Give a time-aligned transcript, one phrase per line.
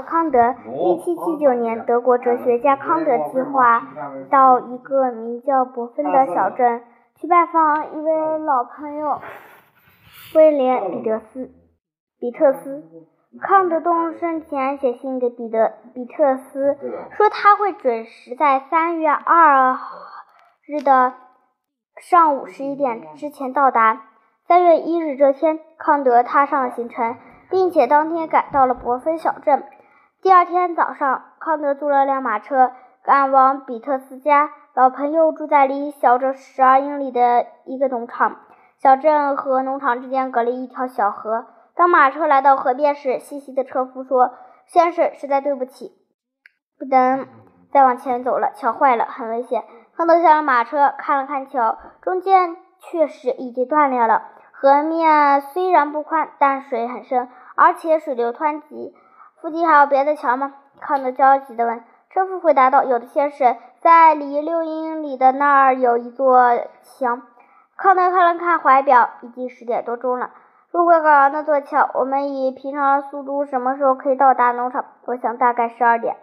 [0.00, 3.86] 康德，一七七九年，德国哲学家康德计划
[4.30, 6.82] 到一个名叫伯芬的小镇
[7.16, 9.20] 去拜访一位老朋友
[10.34, 11.50] 威廉·彼得斯
[12.18, 12.82] 比特斯。
[13.40, 16.76] 康德动身前写信给彼得比特斯，
[17.16, 19.78] 说他会准时在三月二
[20.66, 21.14] 日的
[21.96, 24.02] 上午十一点之前到达。
[24.46, 27.16] 三月一日这天，康德踏上了行程，
[27.48, 29.64] 并且当天赶到了伯芬小镇。
[30.22, 32.70] 第二天早上，康德租了辆马车，
[33.02, 34.50] 赶往比特斯家。
[34.72, 38.36] 老朋友住在离小镇十二英里的一个农场，
[38.78, 41.46] 小镇和农场之间隔了一条小河。
[41.74, 44.30] 当马车来到河边时，细细的车夫说
[44.64, 45.90] ：“先生，实在对不起，
[46.78, 47.26] 不能
[47.72, 49.64] 再往前走了，桥坏了，很危险。”
[49.96, 54.22] 康德下了马车，看了看桥，中间确实已经断裂了。
[54.52, 58.94] 河面虽然不宽，但水很深，而且水流湍急。
[59.42, 60.54] 附近还有别的桥吗？
[60.80, 61.82] 康德焦急地问。
[62.10, 67.18] 车夫回答道：“有的，先生，在离六英里的那儿有一座桥。”
[67.76, 70.30] 康德看了看怀表，已经十点多钟了。
[70.70, 74.84] 如果赶上那座桥，我们以平常的速度什么时候可以到达农场？
[75.06, 76.16] 我想大概十二点。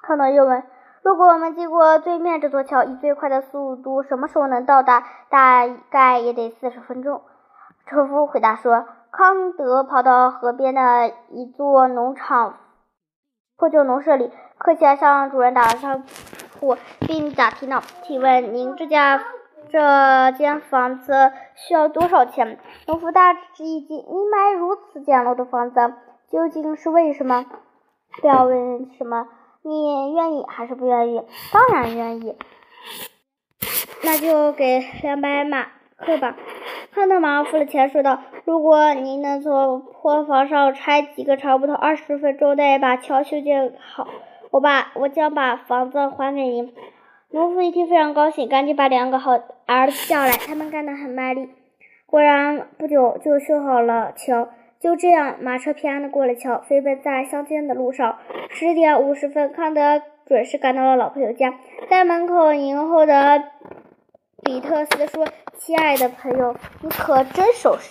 [0.00, 0.62] 康德又问
[1.04, 5.04] ：“如果我们经过对面这座桥，以最快的速度，什么时候能到达？
[5.28, 7.20] 大概也得四十分钟。”
[7.84, 8.86] 车夫回答说。
[9.16, 12.58] 康德跑到河边的一座农场
[13.56, 16.02] 破旧农舍里，客气地向主人打招
[16.60, 19.24] 呼，并打听道：“请问您这家
[19.70, 25.94] 这间房子需要多少钱？”农夫大吃一惊：“你买如此简陋的房子，
[26.30, 27.46] 究竟是为什么
[28.20, 29.28] ？”“不要问什么，
[29.62, 31.22] 你愿意还是不愿意
[31.54, 32.36] ？”“当然愿意。
[34.04, 36.36] ”“那就给两百马克吧。”
[36.94, 44.08] 康德马上付了钱，说道：“如果您能从破房上拆几个长木头，二十分钟内把桥修建好，
[44.50, 46.72] 我把我将把房子还给您。”
[47.32, 49.32] 农夫一听非常高兴，赶紧把两个好
[49.66, 51.50] 儿子叫来，他们干得很卖力。
[52.06, 54.48] 果然，不久就修好了桥。
[54.78, 58.16] 就这样，马车平安地过了桥，飞奔在乡间的路上。
[58.48, 61.54] 十点五十分，康德准时赶到了老朋友家，
[61.90, 63.42] 在门口迎候的。
[64.46, 65.26] 比特斯说
[65.58, 67.90] ：“亲爱的朋友，你可真守时。”